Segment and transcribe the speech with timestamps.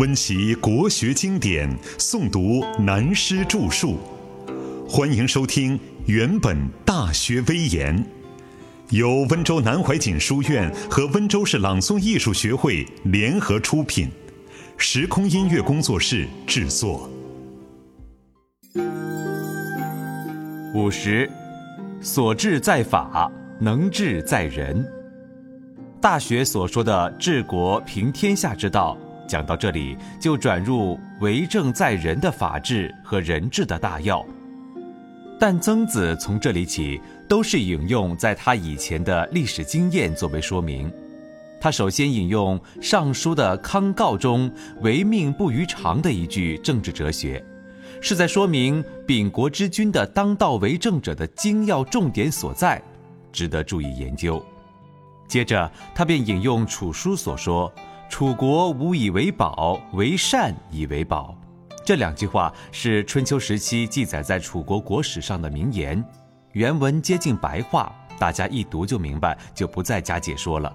[0.00, 3.98] 温习国学经典，诵读南师著述。
[4.88, 6.56] 欢迎收听《原本
[6.86, 7.94] 大学威严》，
[8.88, 14.08] 由温州南怀瑾书院和温州市朗诵艺术学会联合出品，
[14.78, 17.06] 时空音乐工作室制作。
[20.74, 21.30] 五十，
[22.00, 23.30] 所治在法，
[23.60, 24.82] 能治在人。
[26.00, 28.96] 大学所说的治国平天下之道。
[29.30, 34.26] 讲到这里，就转入为政在人的法治和人治的大要。
[35.38, 40.92] 但曾子从这里起，都是引用在他以前的历史经验作为说明。
[41.60, 44.50] 他首先引用《尚书》的康诰中
[44.82, 47.40] “唯命不于常”的一句政治哲学，
[48.00, 52.82] 是在说明秉国之君的当道为政者的精要重点所在，
[53.30, 54.44] 值得注意研究。
[55.28, 57.72] 接着，他便引用楚书所说。
[58.10, 61.32] 楚国无以为宝，为善以为宝。
[61.86, 66.04] 这两句话是春秋时期记载在楚国国史上的名言，
[66.52, 70.74] 原文接近白话，大家一读就明白，就不再加解说了。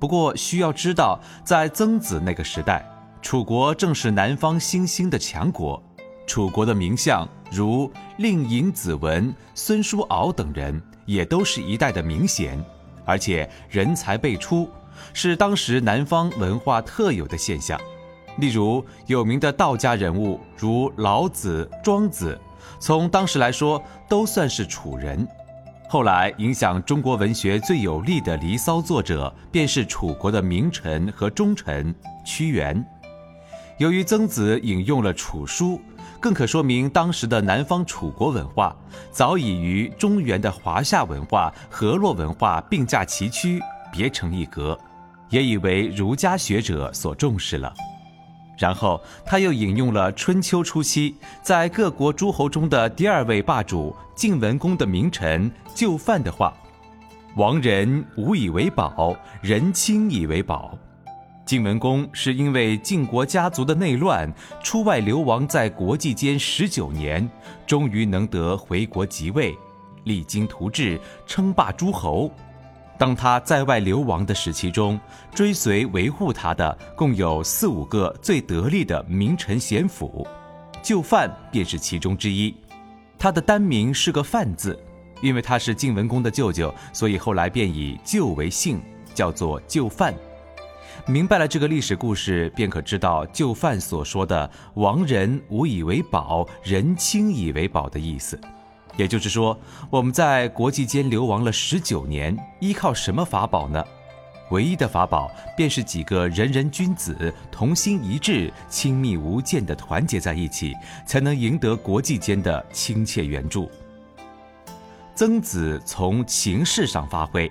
[0.00, 2.84] 不过需要知道，在曾子那个时代，
[3.20, 5.80] 楚国正是南方新兴的强国，
[6.26, 12.58] 楚国的名相如令尹、子文、孙叔敖等人，也都是一代的名贤，
[13.04, 14.66] 而且人才辈出。
[15.12, 17.80] 是当时南方文化特有的现象，
[18.38, 22.38] 例如有名的道家人物如老子、庄子，
[22.78, 25.26] 从当时来说都算是楚人。
[25.88, 32.84] 后来影响中国文学最有力的《离骚》作者，便是楚国的名臣和忠臣屈原。
[33.78, 35.80] 由于曾子引用了楚书，
[36.18, 38.74] 更可说明当时的南方楚国文化
[39.12, 43.60] 早已与中原的华夏文化、河洛文化并驾齐驱。
[43.92, 44.76] 别成一格，
[45.30, 47.72] 也以为儒家学者所重视了。
[48.56, 56.54] 然后他又引用了春秋初期在各国诸侯中的第二位霸主晋文公的名臣就范的话
[57.34, 60.78] ：“亡人无以为宝，人亲以为宝。”
[61.44, 64.32] 晋文公是因为晋国家族的内乱，
[64.62, 67.28] 出外流亡在国际间十九年，
[67.66, 69.54] 终于能得回国即位，
[70.04, 72.30] 励精图治，称霸诸侯。
[73.04, 74.98] 当他在外流亡的时期中，
[75.34, 80.26] 追随维护他的共有四五个最得力的名臣贤辅，
[80.82, 82.54] 就范便是其中之一。
[83.18, 84.82] 他的单名是个范字，
[85.20, 88.80] 因为他是晋文公的舅舅，所以后来便以舅为姓，
[89.12, 90.14] 叫做旧范。
[91.06, 98.40] 明白了这个历史故事，便可知道旧范所说的“亡人无以为宝，人亲以为宝”的意思。
[98.96, 99.58] 也就是说，
[99.90, 103.84] 我们在国际间流亡了十九年，依靠什么法宝呢？
[104.50, 110.74] 唯一的法宝便是几个人人君子同心一致、亲密无间的团结在一起，
[111.06, 113.70] 才能赢得国际间的亲切援助。
[115.14, 117.50] 曾子从情势上发挥，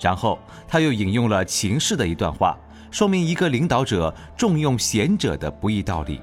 [0.00, 2.58] 然后他又引用了情势的一段话，
[2.90, 6.20] 说明一个领导者重用贤者的不易道理。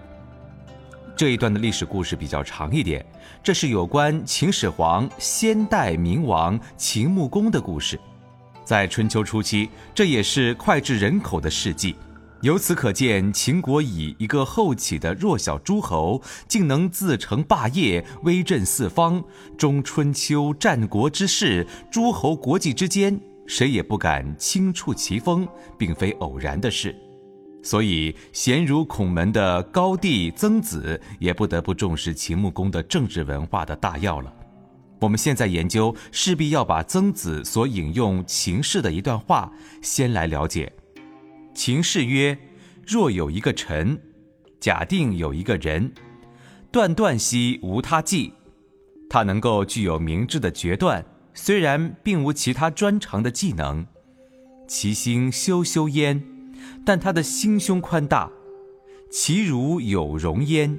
[1.16, 3.06] 这一段的历史故事比较长一点，
[3.44, 8.00] 这是有关秦始皇先代明王秦穆公的故事。
[8.66, 11.96] 在春秋初期，这也是脍炙人口的事迹。
[12.41, 19.23] 由此可见，秦国以一个后起的弱小诸侯，竟能自成霸业，威震四方。
[19.56, 25.47] 中春秋战国之势，诸侯国际之间，谁也不敢轻触其锋，
[25.78, 26.96] 并非偶然的事。
[27.63, 34.31] 所以，贤如孔门的高帝曾子也不得不重视秦穆公的政治文化的大要了。
[35.00, 40.72] 我们现在研究，势必要把曾子所引用秦氏的一段话先来了解。
[41.53, 42.38] 秦氏曰
[42.85, 43.97] ：“若有一个臣，
[44.59, 45.94] 假定有一个人，
[46.69, 48.34] 断断兮无他计，
[49.09, 53.85] 他能够具有明智的决断，虽然并无其他专长的技能，
[54.68, 56.22] 其心修修焉。”
[56.86, 58.30] 但他的心胸宽大，
[59.12, 60.78] 其如有容焉，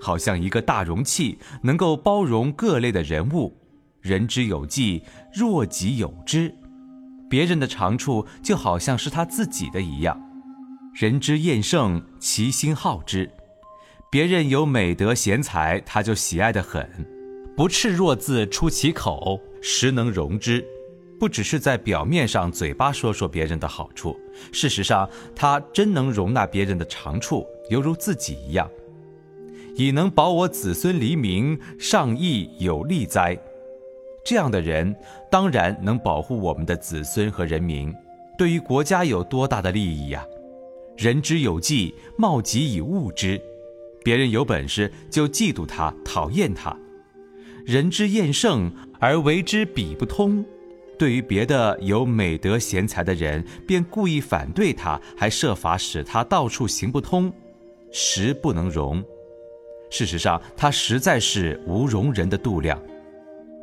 [0.00, 3.56] 好像一个大容器，能够包容各类的人物。
[4.00, 5.02] 人之有技，
[5.34, 6.54] 若己有之，
[7.28, 10.18] 别人的长处就好像是他自己的一样。
[10.94, 13.30] 人之厌胜，其心好之。
[14.10, 16.88] 别人有美德贤才，他就喜爱的很，
[17.56, 20.64] 不赤弱字出其口，实能容之。
[21.20, 24.18] 不只是在表面上嘴巴说说别人的好处，
[24.52, 25.06] 事实上
[25.36, 28.66] 他真能容纳别人的长处，犹如自己一样。
[29.76, 33.38] 以能保我子孙黎民，上义有利哉？
[34.24, 34.96] 这样的人
[35.30, 37.94] 当然能保护我们的子孙和人民，
[38.38, 40.24] 对于国家有多大的利益呀？
[40.96, 43.38] 人之有计，貌己以物之。
[44.02, 46.74] 别人有本事就嫉妒他，讨厌他；
[47.66, 50.42] 人之厌胜而为之比不通。
[51.00, 57.32] 对于别的有美德贤才的人，便故意反对他，还设法使他到处行不通，
[57.90, 59.02] 实不能容。
[59.88, 62.78] 事实上，他实在是无容人的度量，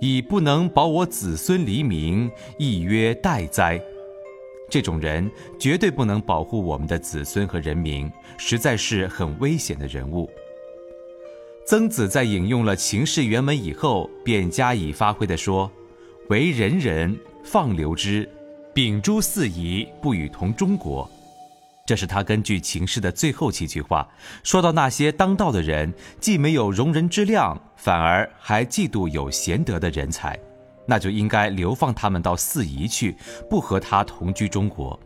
[0.02, 3.80] 以不能保我子孙黎民，亦曰待哉。
[4.68, 5.30] 这种人
[5.60, 10.28] 绝对不能保护我们的子孙和人民，实在是很危险的人物。
[11.68, 15.72] 曾子在引用了秦氏原文以后，便加以发挥地说
[16.30, 18.30] ：“为人人，放流之，
[18.74, 21.10] 秉诸四夷，不与同中国。”
[21.88, 24.06] 这是他根据秦氏的最后几句话，
[24.44, 30.38] 说到那些当道的人，既没有容人之量，反而还嫉妒有贤德的人才。
[30.86, 33.16] 那就应该流放他们到四夷去，
[33.50, 35.00] 不和他同居中国。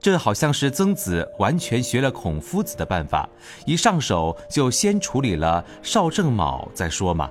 [0.00, 3.28] 这好像是曾子完全学了孔夫子的办法，
[3.66, 7.28] 一上手就先处理了邵正卯再说嘛。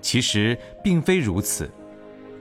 [0.00, 1.70] 其实并非如此。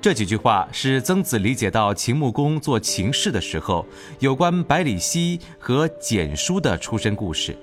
[0.01, 3.85] 这几句话是曾子理解到秦穆公做秦氏的时候，
[4.17, 7.55] 有关百里奚和简书的出身故事。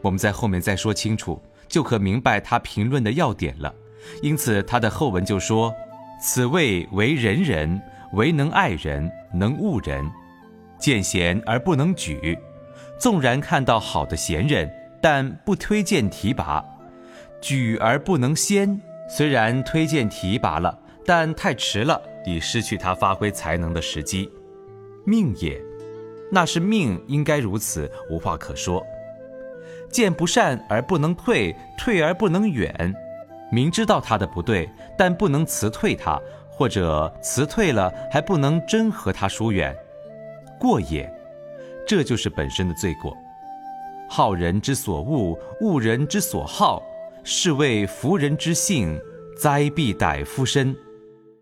[0.00, 1.38] 我们在后面再说清楚，
[1.68, 3.74] 就可明白他评论的要点了。
[4.22, 5.72] 因此他的后文就说。
[6.22, 7.78] 此谓为人人，
[8.14, 10.10] 唯能爱人，能恶人，
[10.78, 12.38] 见贤而不能举。
[12.98, 14.70] 纵然看到好的贤人，
[15.02, 16.64] 但不推荐提拔；
[17.42, 24.30] 举而不能先，虽然推荐提拔了，但太迟了，已失去他发挥才能的时机。
[25.04, 25.60] 命也，
[26.30, 28.84] 那是命，应该如此，无话可说。
[29.90, 32.94] 见不善而不能退，退而不能远。
[33.52, 34.68] 明知道他的不对，
[34.98, 36.18] 但不能辞退他，
[36.48, 39.76] 或者辞退了还不能真和他疏远，
[40.58, 41.08] 过也。
[41.86, 43.14] 这就是本身的罪过。
[44.08, 46.82] 好人之所恶，恶人之所好，
[47.22, 48.98] 是谓服人之性，
[49.38, 50.74] 灾必逮夫身。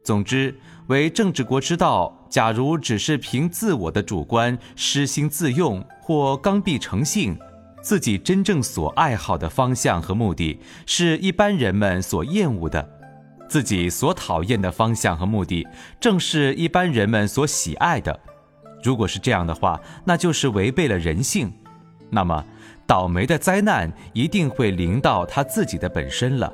[0.03, 0.55] 总之，
[0.89, 7.39] 为政治国之道，假如只是凭自我的主观失心自用，或刚愎成性。
[7.81, 12.81] 自己真正所爱好的方向和目的，是一般人们所厌恶的；
[13.49, 15.67] 自己所讨厌的方向和目的，
[15.99, 18.21] 正是一般人们所喜爱的。
[18.85, 21.53] 如果是这样的话，那就是违背了人性。
[22.11, 22.45] 那么，
[22.87, 26.53] 倒霉的灾难一定会临到他自己的本身了。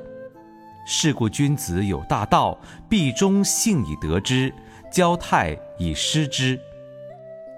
[0.85, 2.57] 是故君子有大道，
[2.89, 4.53] 必忠信以得之，
[4.91, 6.59] 交泰以失之。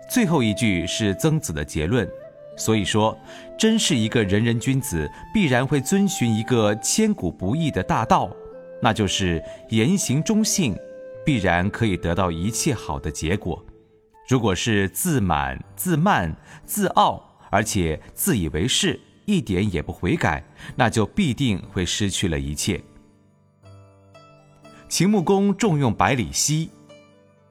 [0.10, 2.08] 最后一句是曾子的结论。
[2.58, 3.18] 所以说，
[3.58, 8.30] 真是一个仁人君子，必然会遵循一个千古不易的大道，
[8.82, 10.76] 那就是言行忠信，
[11.26, 13.66] 必然可以得到一切好的结果。
[14.28, 16.36] 如果是自满、自慢、
[16.66, 20.44] 自傲，而且自以为是，一点也不悔改，
[20.76, 22.80] 那就必定会失去了一切。
[24.92, 26.70] 秦穆公重用百里奚，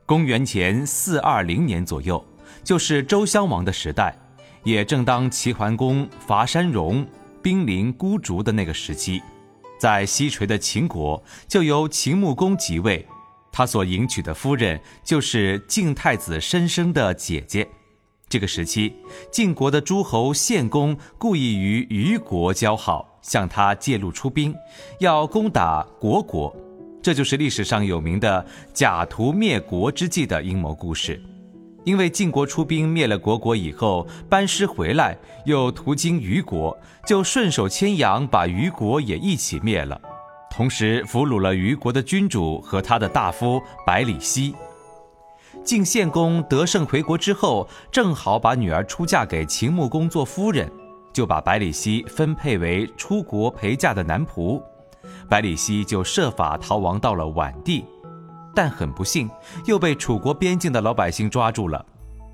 [0.05, 2.23] 公元前四二零年左右，
[2.63, 4.15] 就是周襄王的时代。
[4.63, 7.03] 也正当齐桓公伐山戎、
[7.41, 9.23] 兵临孤竹的那个时期，
[9.79, 13.09] 在西陲的秦国就由秦穆公即位，
[13.51, 17.67] 他所迎娶的夫人就是晋太子申生的姐姐。
[18.29, 18.95] 这个时期，
[19.33, 24.55] 晋国的诸侯献公故意与虞国交好，向他借路出兵，
[24.99, 26.55] 要攻打虢国，
[27.03, 31.21] 这就是历史上有名的假途灭国之计的阴谋故事。
[31.85, 35.17] 因为晋国出兵灭了虢国以后，班师回来，
[35.47, 36.77] 又途经虞国，
[37.07, 39.99] 就顺手牵羊把虞国也一起灭了，
[40.51, 44.55] 同时俘虏了虞国的君主和他的大夫百里奚。
[45.65, 50.71] 晋献公得胜回国之后，正好把女儿出嫁给秦穆公做夫人，
[51.15, 54.63] 就把百里奚分配为出国陪嫁的男仆，
[55.31, 57.85] 百里奚就设法逃亡到了宛地。
[58.53, 59.31] 但很不幸，
[59.65, 61.87] 又被楚国边境的老百姓抓住了。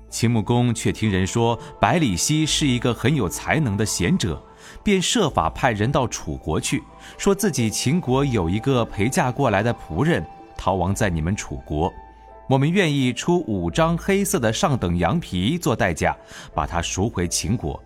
[0.09, 4.41] 秦穆公却听人说百里奚是一个很有才能的贤者，
[4.83, 6.81] 便设法派人到楚国去，
[7.19, 10.25] 说自己秦国有一个陪嫁过来的仆人
[10.57, 11.93] 逃亡在你们楚国，
[12.49, 16.17] 我们愿意出五张黑色的上等羊皮做代价，
[16.55, 17.79] 把他赎回秦国。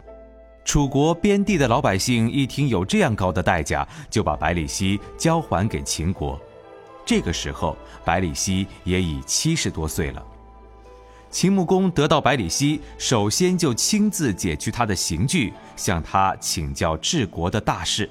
[0.71, 6.39] 楚国边地的老百姓一听有这样高的代价，就把百里奚交还给秦国。
[7.05, 7.75] 这个时候，
[8.05, 10.25] 百里奚也已七十多岁了。
[11.29, 18.09] 秦穆公得到百里奚，首先就亲自解去他的刑具，向他请教治国的大事。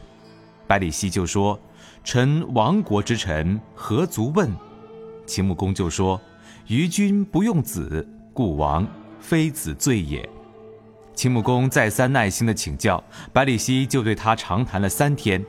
[0.67, 1.59] 百里奚就说
[2.05, 4.55] ：“臣亡国之臣，何足问？”
[5.25, 6.21] 秦穆公就说
[6.69, 8.87] ：“于君不用子，故亡，
[9.19, 10.29] 非子罪也。”
[11.21, 15.45] 秦穆公再三耐心的请教，百里奚就对他长谈了三天。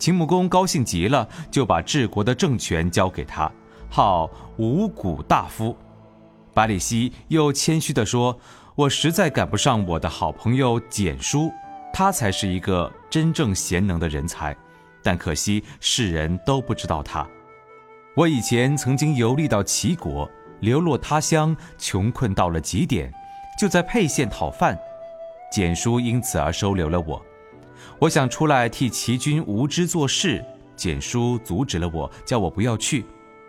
[0.00, 3.48] 秦穆公高兴极了，就把治国的政权交给他，
[3.88, 5.76] 号五谷大夫。
[6.52, 8.36] 百里奚又谦虚地说
[8.74, 11.52] ：“我实在赶不上我的好朋友简叔，
[11.92, 14.56] 他才是一个真正贤能的人才，
[15.04, 17.24] 但可惜世人都不知道他。
[18.16, 23.14] 我以前曾经游历到齐国，流落他乡，穷困到了极点，
[23.56, 24.76] 就在沛县讨饭，
[25.56, 27.24] 简叔因此而收留了我。”
[27.98, 30.44] 我想出来替齐军无知做事，
[30.76, 33.06] 简叔阻止了我，叫我不要去，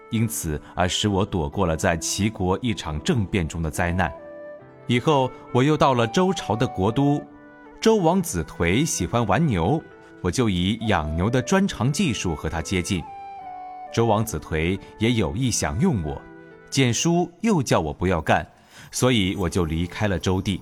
[0.10, 4.10] 因此而使我躲过了在齐国一场政变中的灾难。
[4.86, 7.22] 以后我又到了周朝的国都，
[7.82, 9.84] 周王子颓喜欢玩牛，
[10.22, 13.04] 我就以养牛的专长技术和他接近。
[13.94, 16.22] 周王子颓也有意想用我，
[16.70, 18.48] 简叔又叫我不要干，
[18.94, 20.62] 所以我就离开了周地。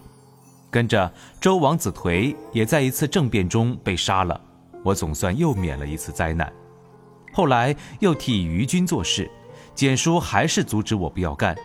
[0.76, 4.38] 跟着周王子颓也在一次政变中被杀了，
[4.84, 6.52] 我总算又免了一次灾难。
[7.32, 9.32] 后来又替于军做事，
[9.74, 11.56] 简叔还是阻止我不要干。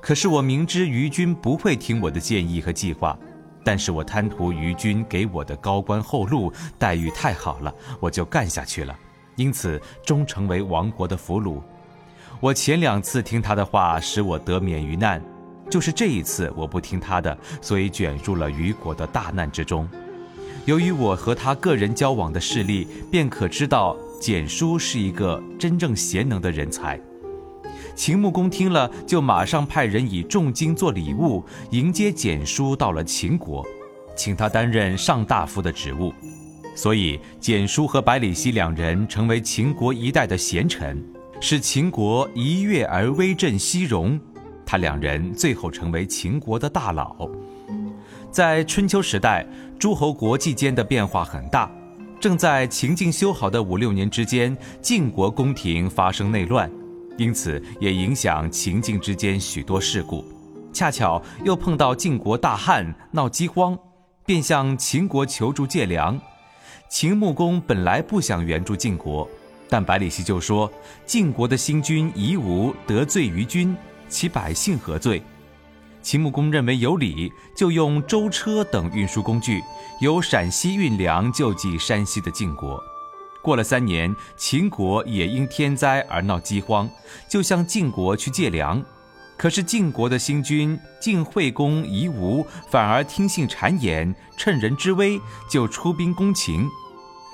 [0.00, 3.18] 可是我明知于军不会听我的建议和计划，
[3.64, 8.96] 但是我贪图于军给我的高官厚禄待遇太好了，我就干下去了，
[9.34, 11.60] 因此终成为亡国的俘虏。
[12.38, 15.20] 我前两次听他的话，使我得免于难。
[15.70, 19.88] 就是这一次，我不听他的，所以卷入了虞国的大难之中。
[20.66, 26.98] 由于我和他个人交往的事例，便可知道简叔是一个真正贤能的人才。
[27.94, 33.64] 秦穆公听了，就马上派人以重金做礼物迎接简叔到了秦国，
[34.16, 36.12] 请他担任上大夫的职务。
[36.74, 41.04] 所以，简叔和百里奚两人成为秦国一代的贤臣，
[41.40, 44.18] 使秦国一跃而威震西戎。
[44.76, 47.28] 两人最后成为秦国的大佬。
[48.30, 49.46] 在春秋时代，
[49.78, 51.70] 诸侯国际间的变化很大。
[52.20, 56.70] 正在秦晋修好的五六年之间，晋国宫廷发生内乱，
[57.18, 60.24] 因此也影响秦晋之间许多事故。
[60.72, 63.78] 恰巧又碰到晋国大旱，闹饥荒，
[64.26, 66.18] 便向秦国求助借粮。
[66.88, 69.28] 秦穆公本来不想援助晋国，
[69.68, 70.70] 但百里奚就说
[71.06, 73.76] ：“晋国的新君夷吾得罪于君。”
[74.14, 75.20] 其百姓何罪？
[76.00, 79.60] 秦穆公认为有理，就用舟车等运输工具，
[80.00, 82.80] 由陕西运粮救济山西的晋国。
[83.42, 86.88] 过了三年，秦国也因天灾而闹饥荒，
[87.28, 88.80] 就向晋国去借粮。
[89.36, 96.64] 可是晋国的新君晋惠公夷吾反而听信谗言，趁人之危就出兵攻秦。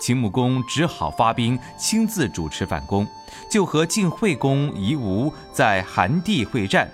[0.00, 3.06] 秦穆公只好发兵，亲自主持反攻，
[3.50, 6.90] 就和晋惠公夷吾在韩地会战。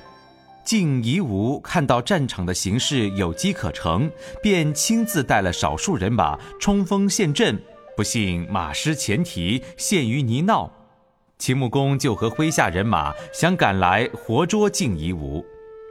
[0.64, 4.10] 晋夷吾看到战场的形势有机可乘，
[4.42, 7.56] 便亲自带了少数人马冲锋陷阵，
[7.96, 10.68] 不幸马失前蹄，陷于泥淖。
[11.38, 15.44] 秦穆公就和麾下人马想赶来活捉晋夷吾，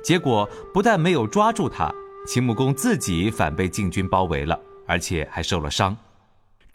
[0.04, 1.90] 结果不但没有抓住他，
[2.28, 5.96] 秦穆公自己反被晋军包围了，而且还受了伤。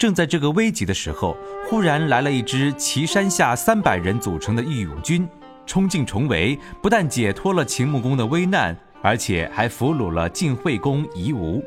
[0.00, 1.36] 正在这个危急的时候，
[1.68, 5.28] 忽然来了一支岐山下三百人组成的义勇军，
[5.66, 11.62] 冲进重围，不但解脱了秦穆公的危难，而且还俘虏了晋惠公夷吾。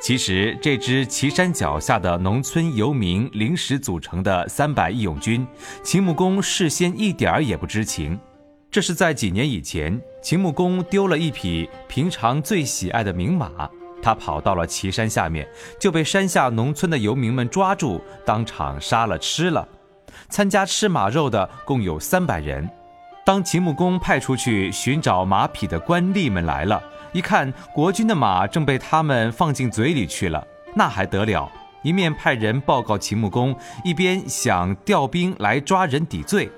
[0.00, 5.44] 其实，这支岐山脚下的农村游民临时组成的三百义勇军，
[5.82, 8.16] 秦穆公事先一点儿也不知情。
[8.70, 13.50] 这是在几年以前，秦穆公丢了一匹平常最喜爱的名马。
[14.04, 15.48] 他跑到了岐山下面，
[15.80, 19.66] 就被山下农村的游民们抓住，当场杀了吃了。
[20.28, 22.68] 参加吃马肉的共有三百人。
[23.24, 26.82] 当秦穆公派出去寻找马匹的官吏们来了，
[27.12, 31.50] 一看国君的马正被他们放进嘴里去了，那还得了？
[31.82, 36.50] 一面派人报告秦穆公，一边想调兵来抓人抵罪。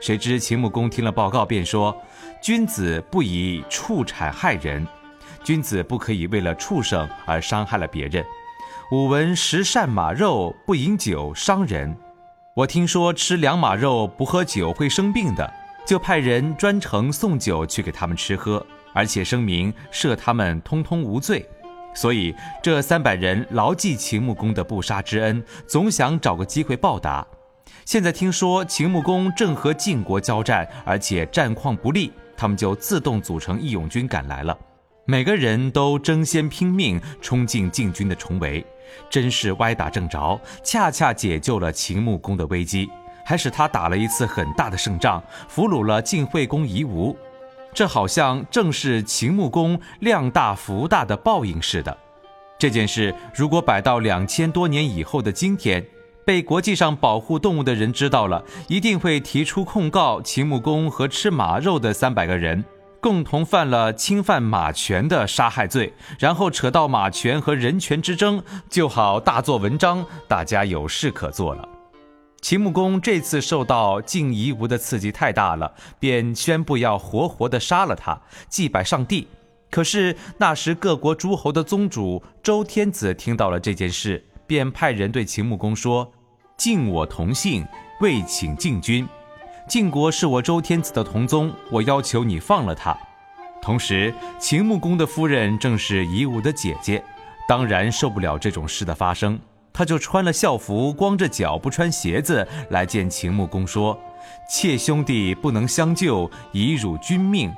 [0.00, 1.96] 谁知秦穆公听了报告，便说
[2.42, 4.86] ：“君子不以畜产害人。”
[5.44, 8.24] 君子不可以为了畜生而伤害了别人。
[8.90, 11.96] 吾闻食善马肉，不饮酒伤人。
[12.54, 15.50] 我听说吃良马肉不喝酒会生病的，
[15.86, 21.48] 就派人专程送酒去给他们吃喝，而且声明赦他们通通无罪。
[21.94, 27.26] 所以这三百人牢记秦穆公的不杀之恩，总想找个机会报答。
[27.84, 34.56] 现在听说秦穆公正和晋国交战，而且战况不利，他们就自动组成义勇军赶来了。
[35.04, 38.64] 每个人都争先拼命冲进晋军的重围，
[39.10, 42.88] 真是歪打正着，恰恰解救了秦穆公的危机，
[43.24, 47.16] 还使他打了一次很大的胜仗，俘虏了晋惠公夷吾。
[47.74, 51.98] 这好像正是秦穆公量大福大的报应似的。
[52.56, 55.84] 这件事如果摆到两千多年以后的今天，
[56.24, 62.64] 被国际上保护动物的人知道了，一定会提出控告秦穆公和吃马肉的三百个人。
[63.02, 68.40] 共同犯了侵犯马权的杀害罪，然后扯到马权和人权之争，
[68.70, 71.68] 就好大做文章，大家有事可做了。
[72.42, 78.16] 秦穆公这次受到晋夷吾的刺激太大了，便宣布要活活的杀了他，
[78.48, 79.26] 祭拜上帝。
[79.68, 86.12] 可是那时各国诸侯的宗主周天子听到了这件事，便派人对秦穆公说
[86.56, 87.66] ：“晋我同姓，
[88.00, 89.04] 未请晋君。”
[89.68, 92.96] 晋国是我周天子的同宗，我要求你放了他。
[93.62, 97.02] 同时，秦穆公的夫人正是夷吾的姐姐，
[97.48, 99.38] 当然受不了这种事的发生，
[99.72, 103.98] 他就穿了校服，光着脚不穿鞋子来见秦穆公，说
[104.50, 107.50] ：“妾兄弟不能相救，以辱君命。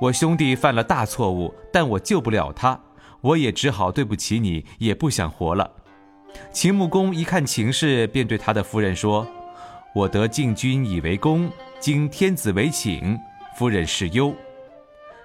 [0.00, 2.80] 我兄弟犯了大错误，但我救不了他，
[3.20, 5.70] 我也只好对不起你，也不想活了。”
[6.52, 9.26] 秦穆公一看情势，便对他的夫人说。
[9.94, 13.18] 我得晋君以为公，经天子为请，
[13.56, 14.34] 夫人是忧。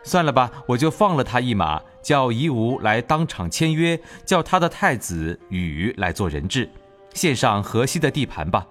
[0.04, 6.70] 算了吧，我就放了他一马，叫夷吾来当场签约，叫他的太子禹来做人质，
[7.14, 8.66] 献上河西的地盘吧。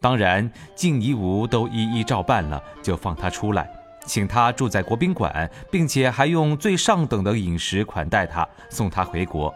[0.00, 3.70] 当然，晋夷吾都一一照办了，就放他出来，
[4.06, 9.52] 请他住在国宾馆，并且还用最上等的饮食款待他，送他回国。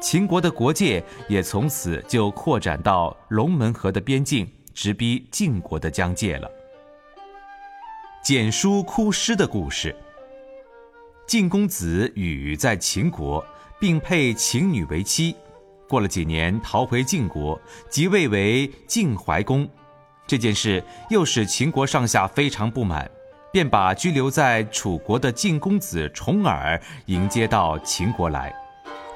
[0.00, 4.48] 秦国的国界也从此就扩展到龙门河的边境。
[4.80, 6.48] 直逼晋国的疆界了。
[8.22, 9.92] 简书哭师的故事。
[11.26, 13.44] 晋公子羽在秦国，
[13.80, 15.34] 并配秦女为妻，
[15.88, 19.68] 过了几年逃回晋国，即位为晋怀公。
[20.28, 20.80] 这件事
[21.10, 23.10] 又使秦国上下非常不满，
[23.52, 28.54] 便把居留在楚国的晋公子重耳迎接到秦国来。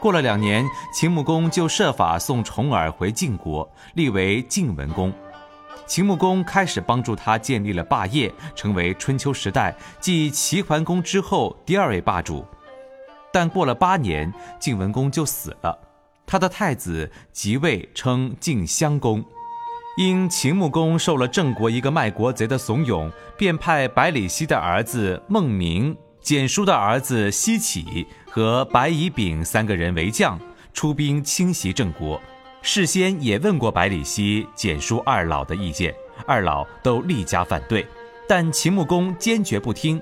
[0.00, 5.14] 过了两年，秦穆公就设法送重耳回晋国，立为晋文公。
[5.86, 12.44] 秦穆公开始帮助他建立了霸业，成为春秋时代继齐桓公之后第二位霸主。
[13.32, 15.78] 但过了八年，晋文公就死了，
[16.26, 19.24] 他的太子即位，称晋襄公。
[19.98, 30.38] 因秦穆公受了郑国一个卖国贼的怂恿，便派百里奚的儿子孟明、简叔的儿子奚启和白乙丙三个人为将，
[30.72, 32.18] 出兵侵袭郑国。
[32.62, 35.92] 事先也问过百里奚、简叔二老的意见，
[36.26, 37.84] 二老都力加反对，
[38.28, 40.00] 但秦穆公坚决不听，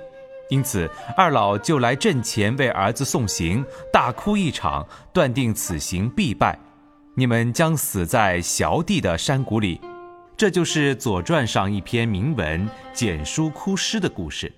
[0.51, 6.59] 因此二老就来阵前为儿子送行，大哭一场，断定此行必败，
[7.14, 9.81] 你们将死在萧地的山谷里。
[10.37, 14.53] 这就是《左传》上一篇铭文《简叔哭师》的故事。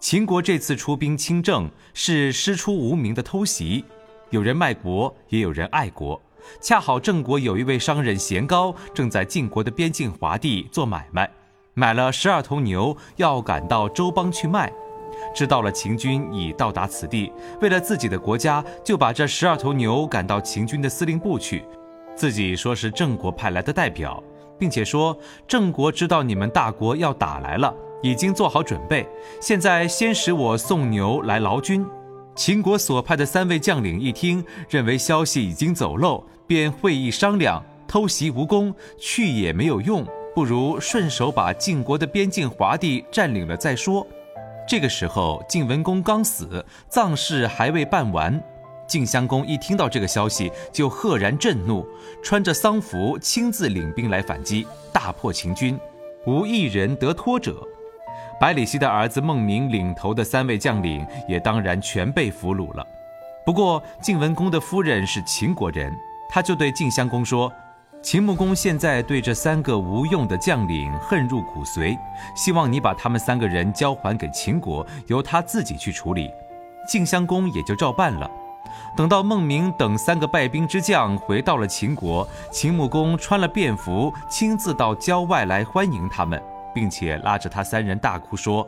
[0.00, 3.84] 秦国这次出兵亲郑，是师出无名的偷袭，
[4.30, 6.20] 有人卖国，也有人爱国。
[6.60, 11.30] 恰好郑国有一位商人贤高，正在晋国的边境华地做买卖，
[11.74, 14.72] 买了十二头牛，要赶到周邦去卖。
[15.34, 21.64] 知道了秦军已到达此地，为了自己的国家，就把这十二头牛赶到秦军的司令部去，
[22.14, 24.22] 自己说是郑国派来的代表，
[24.58, 29.08] 并且说郑国知道你们大国要打来了，已经做好准备，
[29.40, 31.84] 现在先使我送牛来劳军。
[32.38, 44.06] 秦国所派的三位将领一听，认为消息已经走漏，便会议商量：偷袭无功，去也没有用，不如顺手把晋国的边境华地占领了再说。
[44.68, 48.40] 这个时候，晋文公刚死，葬事还未办完。
[48.86, 51.84] 晋襄公一听到这个消息，就赫然震怒，
[52.22, 55.76] 穿着丧服，亲自领兵来反击，大破秦军，
[56.24, 57.66] 无一人得脱者。
[58.40, 62.86] 百里奚的儿子孟明领头的三位将领也当然全被俘虏了。
[63.44, 65.92] 不过晋文公的夫人是秦国人，
[66.28, 67.52] 他就对晋襄公说
[68.00, 71.98] ：“秦穆公现在对这三个无用的将领恨入骨髓，
[72.36, 76.30] 希望你把他们三个人交还给秦国，由他自己去处理。”
[76.86, 78.30] 晋襄公也就照办了。
[78.96, 86.40] 等到孟明等三个败兵之将回到了秦国，秦穆公穿了便服，亲自到郊外来欢迎他们。
[86.78, 88.64] 并且拉着他三人大哭说：“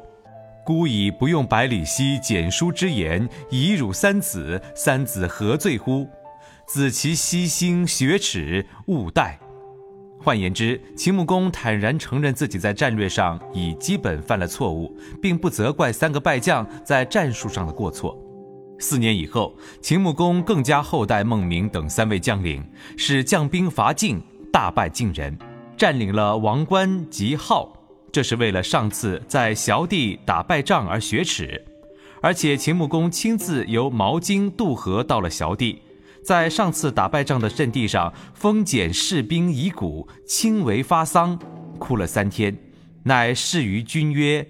[0.66, 6.08] 孤以不用百里奚、简书之言，以辱三子，三子何罪乎？
[6.66, 9.38] 子其悉心学耻，勿待。”
[10.20, 14.92] 换言之，秦穆公坦然承认自己在战略上已基本犯了错误，
[15.22, 18.18] 并不责怪三个败将在战术上的过错。
[18.80, 22.60] 四年以后，秦穆公更加厚待孟明等三位将领，
[22.96, 24.20] 使将兵伐晋，
[24.52, 25.38] 大败晋人，
[25.76, 27.72] 占领了王关及号。
[28.12, 31.64] 这是为了上次在萧地打败仗而雪耻，
[32.20, 35.80] 而且秦穆公亲自由毛荆渡河到了萧地，
[36.24, 41.38] 在上次打败仗的阵地上封简士兵遗骨，亲为发丧，
[41.78, 42.56] 哭了三天，
[43.04, 44.46] 乃示于君曰：“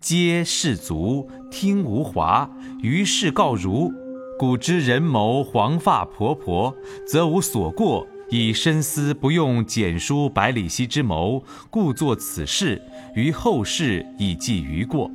[0.00, 2.48] 皆士卒，听吾华。
[2.80, 3.92] 于是告如：
[4.38, 6.74] 古之人谋黄发婆婆，
[7.06, 8.06] 则无所过。
[8.30, 12.80] 以深思不用简书百里奚之谋，故作此事，
[13.14, 15.10] 于后世以记于过。”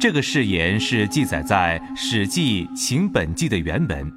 [0.00, 4.12] 这个誓言是记载在《史记·秦本纪》的原文，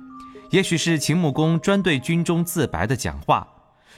[0.50, 3.48] 也许是秦穆公专对军中自白的讲话。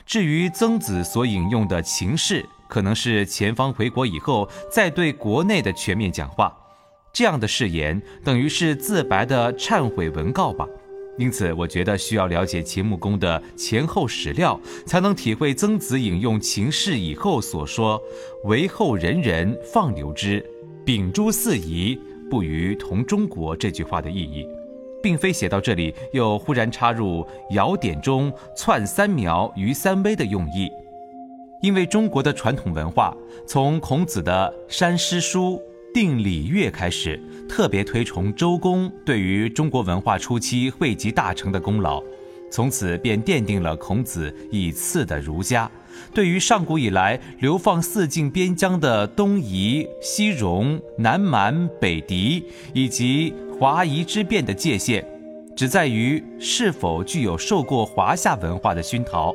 [0.05, 6.53] 至于曾子所引用的秦氏，可能是前方回国以后再对国内的全面讲话。
[7.13, 10.67] 这样的誓言等于是自白的忏悔文告吧。
[11.17, 17.99] 因此，我觉得需要了解秦穆公的前后史料，才能体会曾子引用秦氏以后所说
[18.45, 20.45] “为后人人放流之”。
[20.86, 21.99] 秉诸四夷，
[22.30, 24.45] 不与同中国这句话的意义，
[25.01, 30.69] 并非写到这里又忽然插入尧典中篡三苗于三危的用意。
[31.63, 35.60] 因为中国的传统文化，从孔子的山师书
[35.93, 37.19] 定礼乐开始，
[37.50, 42.04] 特别推崇周公对于中国文化初期汇集大成的功劳，
[42.52, 45.69] 从此便奠定了孔子以次的儒家。
[46.13, 55.04] 对于上古以来流放四境边疆的东夷、西戎、南蛮、北狄以及华夷之变的界限，
[55.56, 59.34] 只在于是否具有受过华夏文化的熏陶，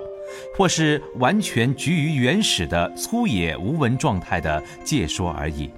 [0.57, 5.69] 或是完全居于原始的粗野无闻状态的界说而已。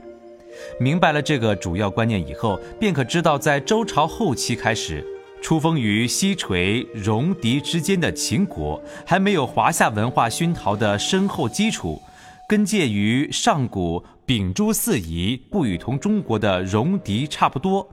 [0.78, 5.04] 明白了这个主要观念以后，便可知道，在周朝后期开始。
[5.42, 12.00] 出封于西陲、戎狄之间的秦国，还没有华夏文化熏陶的深厚基础，
[12.48, 17.86] 跟介于上古秉诸四夷、不与同中国的戎狄差不多。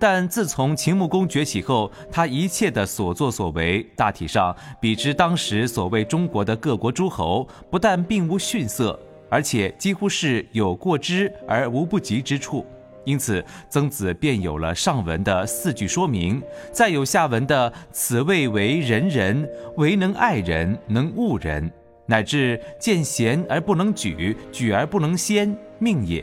[0.00, 8.98] 但自从秦穆公崛起后，他一切的所作所为，大体上比之当时所谓中国的各国诸侯，不但并无逊色，
[9.30, 12.66] 而且几乎是有过之而无不及之处。
[13.04, 16.40] 因此，曾子便有了上文的四句说明，
[16.70, 21.68] 再有下文的“此谓为人人，唯能爱人，能恶人”，
[22.04, 26.20] 乃至“见贤而不能举，举而不能先，命也；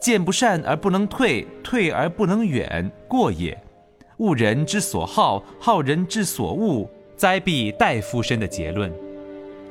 [0.00, 3.56] 见不善而不能退，退而不能远，过也；
[4.16, 8.92] 恶人之所好，好人之所恶，灾必待夫身”的结论。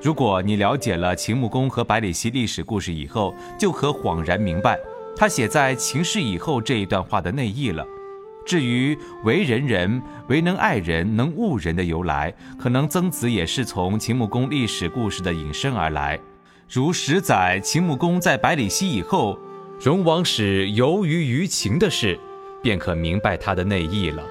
[0.02, 4.80] 如果你了解了秦穆公和百里奚历史故事以后，就可恍然明白。
[5.16, 7.86] 他写在秦氏以后这一段话的内意了。
[8.46, 16.18] 至于为人人，唯能爱人，能恶人的由来，可能曾子也是从秦穆公历史故事的引申而来。
[16.70, 19.38] 如十载秦穆公在百里奚以后，
[19.82, 22.18] 荣王使由于于秦的事，
[22.64, 24.24] 便可明白他的内意了。